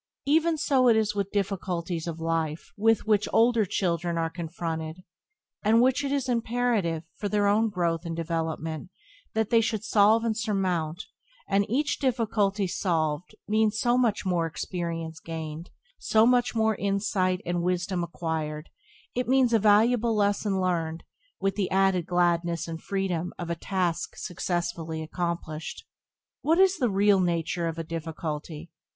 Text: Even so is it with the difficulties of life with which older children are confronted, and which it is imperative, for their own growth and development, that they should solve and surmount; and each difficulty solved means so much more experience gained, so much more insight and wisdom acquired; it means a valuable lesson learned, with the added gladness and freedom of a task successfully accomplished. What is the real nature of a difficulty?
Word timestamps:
Even 0.25 0.57
so 0.57 0.87
is 0.87 1.09
it 1.09 1.15
with 1.15 1.29
the 1.29 1.37
difficulties 1.39 2.07
of 2.07 2.19
life 2.19 2.73
with 2.75 3.05
which 3.05 3.27
older 3.31 3.65
children 3.65 4.17
are 4.17 4.31
confronted, 4.31 5.03
and 5.63 5.79
which 5.79 6.03
it 6.03 6.11
is 6.11 6.27
imperative, 6.27 7.03
for 7.17 7.29
their 7.29 7.45
own 7.45 7.69
growth 7.69 8.03
and 8.03 8.15
development, 8.15 8.89
that 9.35 9.51
they 9.51 9.61
should 9.61 9.83
solve 9.83 10.23
and 10.23 10.35
surmount; 10.35 11.03
and 11.47 11.69
each 11.69 11.99
difficulty 11.99 12.65
solved 12.65 13.35
means 13.47 13.79
so 13.79 13.95
much 13.95 14.25
more 14.25 14.47
experience 14.47 15.19
gained, 15.19 15.69
so 15.99 16.25
much 16.25 16.55
more 16.55 16.73
insight 16.77 17.39
and 17.45 17.61
wisdom 17.61 18.03
acquired; 18.03 18.71
it 19.13 19.27
means 19.27 19.53
a 19.53 19.59
valuable 19.59 20.15
lesson 20.15 20.59
learned, 20.59 21.03
with 21.39 21.53
the 21.53 21.69
added 21.69 22.07
gladness 22.07 22.67
and 22.67 22.81
freedom 22.81 23.33
of 23.37 23.51
a 23.51 23.55
task 23.55 24.15
successfully 24.15 25.03
accomplished. 25.03 25.85
What 26.41 26.57
is 26.57 26.79
the 26.79 26.89
real 26.89 27.19
nature 27.19 27.67
of 27.67 27.77
a 27.77 27.83
difficulty? 27.83 28.71